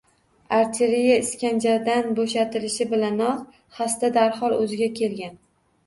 Arteriya 0.59 1.17
iskanjadan 1.25 2.17
bo‘shatilishi 2.21 2.91
bilanoq 2.97 3.39
xasta 3.81 4.15
darhol 4.21 4.61
o‘ziga 4.61 4.93
kelgan 5.03 5.43